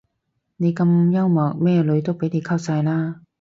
[0.57, 3.21] 你咁幽默咩女都俾你溝晒啦